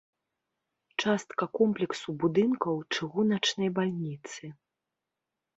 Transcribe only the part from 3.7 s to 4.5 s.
бальніцы.